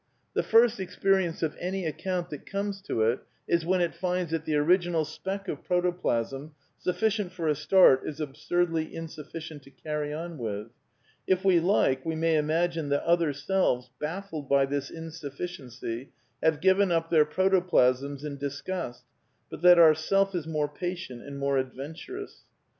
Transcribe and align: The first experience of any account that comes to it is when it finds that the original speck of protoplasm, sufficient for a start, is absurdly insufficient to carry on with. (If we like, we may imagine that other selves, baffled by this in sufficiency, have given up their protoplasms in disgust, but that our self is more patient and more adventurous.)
The 0.33 0.41
first 0.41 0.79
experience 0.79 1.43
of 1.43 1.55
any 1.59 1.85
account 1.85 2.31
that 2.31 2.47
comes 2.47 2.81
to 2.87 3.03
it 3.03 3.19
is 3.47 3.67
when 3.67 3.81
it 3.81 3.93
finds 3.93 4.31
that 4.31 4.45
the 4.45 4.55
original 4.55 5.05
speck 5.05 5.47
of 5.47 5.63
protoplasm, 5.63 6.55
sufficient 6.79 7.31
for 7.33 7.47
a 7.47 7.53
start, 7.53 8.01
is 8.03 8.19
absurdly 8.19 8.95
insufficient 8.95 9.61
to 9.61 9.69
carry 9.69 10.11
on 10.11 10.39
with. 10.39 10.69
(If 11.27 11.45
we 11.45 11.59
like, 11.59 12.03
we 12.03 12.15
may 12.15 12.35
imagine 12.37 12.89
that 12.89 13.03
other 13.03 13.31
selves, 13.31 13.91
baffled 13.99 14.49
by 14.49 14.65
this 14.65 14.89
in 14.89 15.11
sufficiency, 15.11 16.09
have 16.41 16.61
given 16.61 16.91
up 16.91 17.11
their 17.11 17.23
protoplasms 17.23 18.23
in 18.25 18.37
disgust, 18.37 19.03
but 19.51 19.61
that 19.61 19.77
our 19.77 19.93
self 19.93 20.33
is 20.33 20.47
more 20.47 20.67
patient 20.67 21.21
and 21.21 21.37
more 21.37 21.59
adventurous.) 21.59 22.41